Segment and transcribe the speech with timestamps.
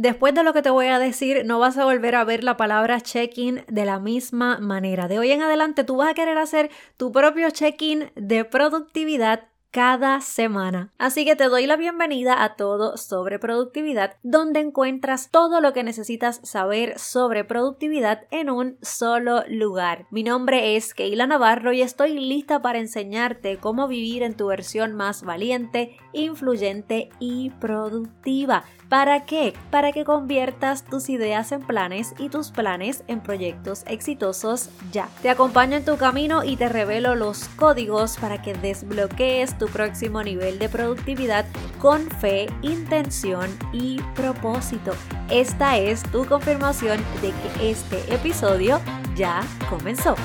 [0.00, 2.56] Después de lo que te voy a decir, no vas a volver a ver la
[2.56, 5.08] palabra check-in de la misma manera.
[5.08, 10.20] De hoy en adelante tú vas a querer hacer tu propio check-in de productividad cada
[10.20, 10.92] semana.
[10.98, 15.84] Así que te doy la bienvenida a todo sobre productividad, donde encuentras todo lo que
[15.84, 20.06] necesitas saber sobre productividad en un solo lugar.
[20.10, 24.94] Mi nombre es Keila Navarro y estoy lista para enseñarte cómo vivir en tu versión
[24.94, 28.64] más valiente, influyente y productiva.
[28.88, 29.54] ¿Para qué?
[29.70, 35.08] Para que conviertas tus ideas en planes y tus planes en proyectos exitosos ya.
[35.22, 40.22] Te acompaño en tu camino y te revelo los códigos para que desbloquees tu próximo
[40.22, 41.46] nivel de productividad
[41.78, 44.92] con fe, intención y propósito.
[45.30, 48.80] Esta es tu confirmación de que este episodio
[49.14, 50.16] ya comenzó.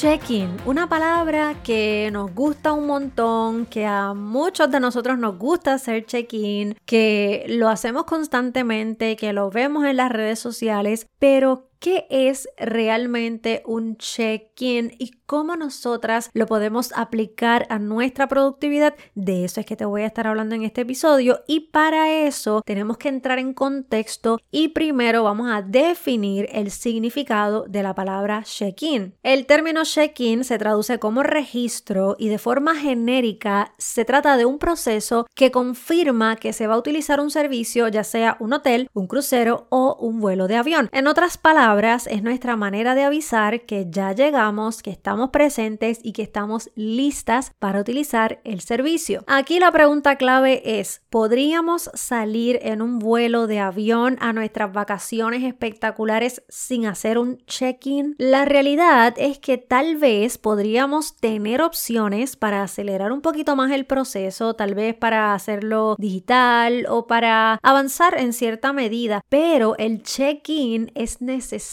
[0.00, 5.74] Check-in, una palabra que nos gusta un montón, que a muchos de nosotros nos gusta
[5.74, 12.06] hacer check-in, que lo hacemos constantemente, que lo vemos en las redes sociales, pero qué
[12.08, 18.94] es realmente un check-in y cómo nosotras lo podemos aplicar a nuestra productividad.
[19.14, 22.62] De eso es que te voy a estar hablando en este episodio y para eso
[22.64, 28.44] tenemos que entrar en contexto y primero vamos a definir el significado de la palabra
[28.44, 29.14] check-in.
[29.22, 34.58] El término check-in se traduce como registro y de forma genérica se trata de un
[34.58, 39.06] proceso que confirma que se va a utilizar un servicio, ya sea un hotel, un
[39.06, 40.88] crucero o un vuelo de avión.
[40.92, 46.12] En otras palabras, es nuestra manera de avisar que ya llegamos, que estamos presentes y
[46.12, 49.24] que estamos listas para utilizar el servicio.
[49.26, 55.42] Aquí la pregunta clave es, ¿podríamos salir en un vuelo de avión a nuestras vacaciones
[55.42, 58.14] espectaculares sin hacer un check-in?
[58.18, 63.84] La realidad es que tal vez podríamos tener opciones para acelerar un poquito más el
[63.84, 70.92] proceso, tal vez para hacerlo digital o para avanzar en cierta medida, pero el check-in
[70.94, 71.63] es necesario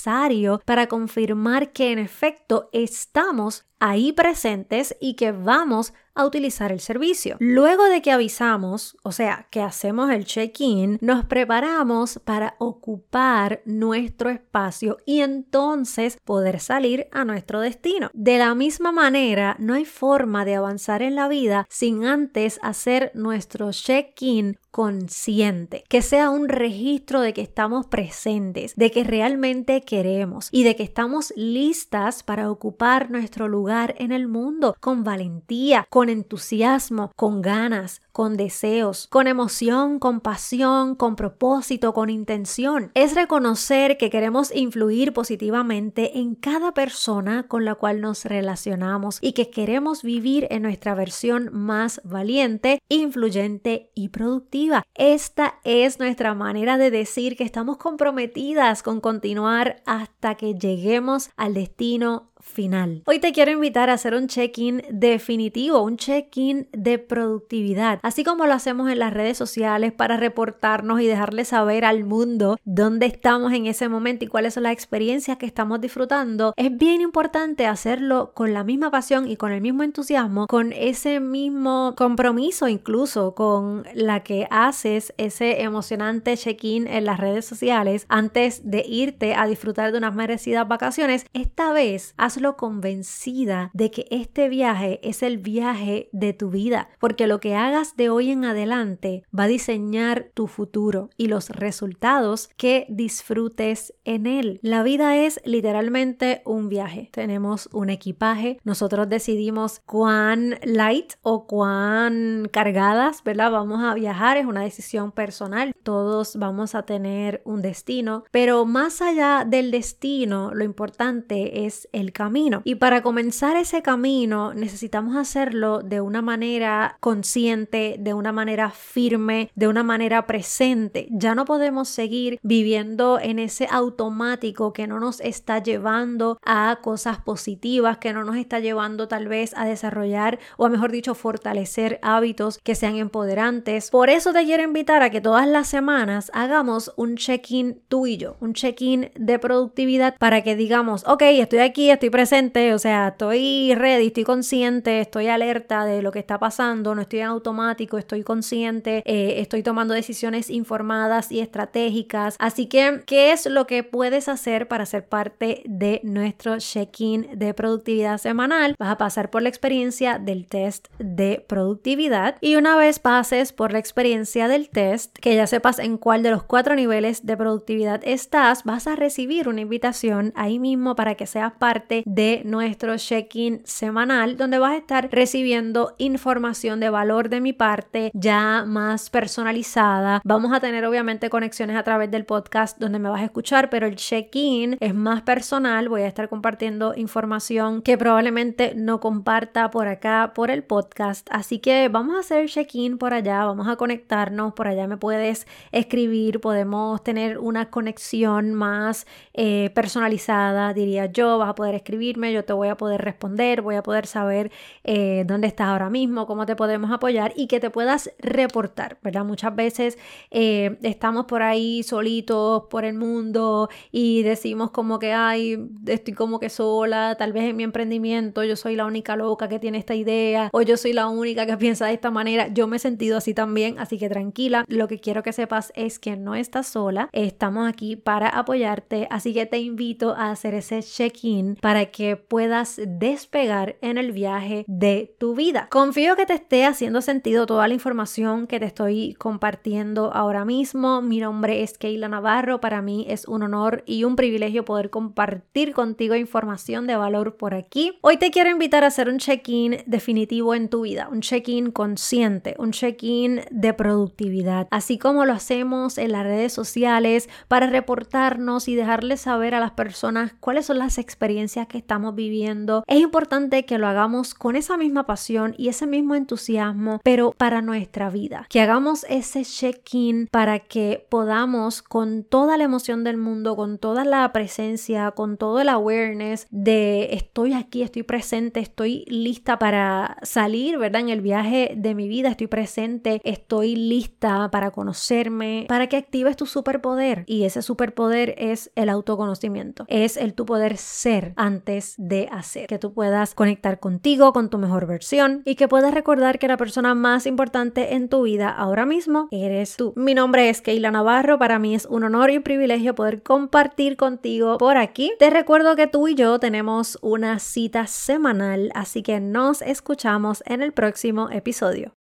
[0.66, 7.38] para confirmar que en efecto estamos ahí presentes y que vamos a utilizar el servicio.
[7.40, 14.30] Luego de que avisamos, o sea, que hacemos el check-in, nos preparamos para ocupar nuestro
[14.30, 18.10] espacio y entonces poder salir a nuestro destino.
[18.14, 23.12] De la misma manera, no hay forma de avanzar en la vida sin antes hacer
[23.16, 30.50] nuestro check-in consciente, que sea un registro de que estamos presentes, de que realmente queremos
[30.52, 36.10] y de que estamos listas para ocupar nuestro lugar en el mundo con valentía, con
[36.10, 42.92] entusiasmo, con ganas, con deseos, con emoción, con pasión, con propósito, con intención.
[42.94, 49.32] Es reconocer que queremos influir positivamente en cada persona con la cual nos relacionamos y
[49.32, 54.84] que queremos vivir en nuestra versión más valiente, influyente y productiva.
[54.96, 61.54] Esta es nuestra manera de decir que estamos comprometidas con continuar hasta que lleguemos al
[61.54, 63.04] destino final.
[63.06, 68.46] Hoy te quiero invitar a hacer un check-in definitivo, un check-in de productividad, así como
[68.46, 73.54] lo hacemos en las redes sociales para reportarnos y dejarle saber al mundo dónde estamos
[73.54, 76.54] en ese momento y cuáles son las experiencias que estamos disfrutando.
[76.58, 81.20] Es bien importante hacerlo con la misma pasión y con el mismo entusiasmo, con ese
[81.20, 88.70] mismo compromiso incluso con la que haces ese emocionante check-in en las redes sociales antes
[88.70, 91.26] de irte a disfrutar de unas merecidas vacaciones.
[91.34, 97.28] Esta vez, hazlo convencida de que este viaje es el viaje de tu vida, porque
[97.28, 102.50] lo que hagas de hoy en adelante va a diseñar tu futuro y los resultados
[102.56, 104.60] que disfrutes en él.
[104.62, 107.10] La vida es literalmente un viaje.
[107.12, 113.52] Tenemos un equipaje, nosotros decidimos cuán light o cuán cargadas, ¿verdad?
[113.52, 115.74] Vamos a viajar, es una decisión personal.
[115.84, 122.14] Todos vamos a tener un destino, pero más allá del destino, lo importante es el
[122.14, 122.21] camino.
[122.64, 129.50] Y para comenzar ese camino necesitamos hacerlo de una manera consciente, de una manera firme,
[129.56, 131.08] de una manera presente.
[131.12, 137.20] Ya no podemos seguir viviendo en ese automático que no nos está llevando a cosas
[137.20, 142.00] positivas, que no nos está llevando tal vez a desarrollar o a mejor dicho fortalecer
[142.02, 143.90] hábitos que sean empoderantes.
[143.90, 148.18] Por eso te quiero invitar a que todas las semanas hagamos un check-in tú y
[148.18, 153.10] yo, un check-in de productividad para que digamos, ok, estoy aquí, estoy presente, o sea,
[153.10, 157.98] estoy ready, estoy consciente, estoy alerta de lo que está pasando, no estoy en automático,
[157.98, 162.36] estoy consciente, eh, estoy tomando decisiones informadas y estratégicas.
[162.40, 167.54] Así que, ¿qué es lo que puedes hacer para ser parte de nuestro check-in de
[167.54, 168.76] productividad semanal?
[168.78, 173.72] Vas a pasar por la experiencia del test de productividad y una vez pases por
[173.72, 178.02] la experiencia del test, que ya sepas en cuál de los cuatro niveles de productividad
[178.04, 183.62] estás, vas a recibir una invitación ahí mismo para que seas parte de nuestro check-in
[183.64, 190.22] semanal donde vas a estar recibiendo información de valor de mi parte ya más personalizada.
[190.24, 193.88] Vamos a tener obviamente conexiones a través del podcast donde me vas a escuchar, pero
[193.88, 195.90] el check-in es más personal.
[195.90, 201.28] Voy a estar compartiendo información que probablemente no comparta por acá por el podcast.
[201.32, 205.48] Así que vamos a hacer check-in por allá, vamos a conectarnos, por allá me puedes
[205.72, 212.46] escribir, podemos tener una conexión más eh, personalizada, diría yo, vas a poder escribirme, yo
[212.46, 214.50] te voy a poder responder, voy a poder saber
[214.86, 219.26] eh, dónde estás ahora mismo, cómo te podemos apoyar y que te puedas reportar, ¿verdad?
[219.26, 219.98] Muchas veces
[220.30, 226.40] eh, estamos por ahí solitos por el mundo y decimos como que, ay, estoy como
[226.40, 229.94] que sola, tal vez en mi emprendimiento yo soy la única loca que tiene esta
[229.94, 232.48] idea o yo soy la única que piensa de esta manera.
[232.48, 236.00] Yo me he sentido así también, así que tranquila, lo que quiero que sepas es
[236.00, 240.82] que no estás sola, estamos aquí para apoyarte, así que te invito a hacer ese
[240.82, 245.68] check-in para que puedas despegar en el viaje de tu vida.
[245.72, 251.02] Confío que te esté haciendo sentido toda la información que te estoy compartiendo ahora mismo.
[251.02, 252.62] Mi nombre es Keila Navarro.
[252.62, 257.54] Para mí es un honor y un privilegio poder compartir contigo información de valor por
[257.54, 257.98] aquí.
[258.02, 262.56] Hoy te quiero invitar a hacer un check-in definitivo en tu vida, un check-in consciente,
[262.58, 268.76] un check-in de productividad, así como lo hacemos en las redes sociales para reportarnos y
[268.76, 272.84] dejarles saber a las personas cuáles son las experiencias que estamos viviendo.
[272.88, 277.62] Es importante que lo hagamos con esa misma pasión y ese mismo entusiasmo, pero para
[277.62, 278.46] nuestra vida.
[278.50, 284.06] Que hagamos ese check-in para que podamos con toda la emoción del mundo, con toda
[284.06, 290.78] la presencia, con todo el awareness de estoy aquí, estoy presente, estoy lista para salir,
[290.78, 291.02] ¿verdad?
[291.02, 296.36] En el viaje de mi vida, estoy presente, estoy lista para conocerme, para que actives
[296.36, 297.24] tu superpoder.
[297.28, 302.80] Y ese superpoder es el autoconocimiento, es el tu poder ser antes de hacer, que
[302.80, 306.96] tú puedas conectar contigo, con tu mejor versión y que puedas recordar que la persona
[306.96, 309.94] más importante en tu vida ahora mismo eres tú.
[309.96, 313.96] Mi nombre es Keila Navarro, para mí es un honor y un privilegio poder compartir
[313.96, 315.14] contigo por aquí.
[315.20, 320.64] Te recuerdo que tú y yo tenemos una cita semanal, así que nos escuchamos en
[320.64, 321.94] el próximo episodio.